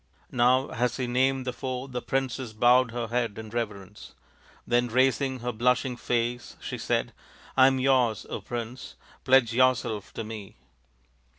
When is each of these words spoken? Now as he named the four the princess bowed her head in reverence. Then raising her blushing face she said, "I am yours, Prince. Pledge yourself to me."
Now 0.31 0.69
as 0.71 0.97
he 0.97 1.05
named 1.05 1.45
the 1.45 1.53
four 1.53 1.87
the 1.87 2.01
princess 2.01 2.53
bowed 2.53 2.89
her 2.89 3.09
head 3.09 3.37
in 3.37 3.51
reverence. 3.51 4.15
Then 4.65 4.87
raising 4.87 5.41
her 5.41 5.51
blushing 5.51 5.95
face 5.95 6.57
she 6.59 6.79
said, 6.79 7.13
"I 7.55 7.67
am 7.67 7.77
yours, 7.79 8.25
Prince. 8.45 8.95
Pledge 9.23 9.53
yourself 9.53 10.11
to 10.15 10.23
me." 10.23 10.55